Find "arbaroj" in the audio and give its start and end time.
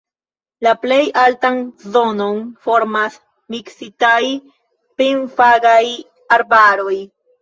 6.41-6.97